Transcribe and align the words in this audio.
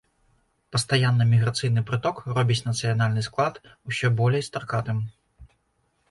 Пастаянны 0.75 1.25
міграцыйны 1.33 1.83
прыток 1.89 2.21
робіць 2.37 2.57
нацыянальны 2.69 3.21
склад 3.27 3.59
усё 3.91 4.07
болей 4.23 4.43
стракатым. 4.49 4.97